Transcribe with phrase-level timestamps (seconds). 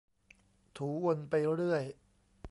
[0.77, 1.83] ถูวนไปเรื่อย